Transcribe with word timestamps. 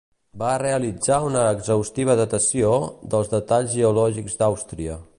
Va 0.43 0.53
realitzar 0.61 1.19
una 1.25 1.43
exhaustiva 1.57 2.17
datació, 2.21 2.73
dels 3.15 3.33
detalls 3.37 3.75
geològics 3.79 4.43
d'Àustria. 4.43 5.03